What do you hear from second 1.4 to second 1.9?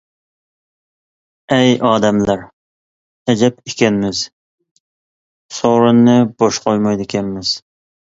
ئەي